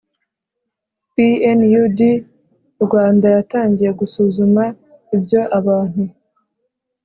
Pnud 1.13 1.97
rwanda 2.83 3.27
yatangiye 3.35 3.91
gusuzuma 3.99 4.63
ibyo 5.15 5.41
abantu 5.59 6.03